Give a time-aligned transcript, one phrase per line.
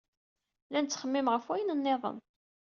[0.71, 2.17] La nettxemmim ɣef wayen niḍen.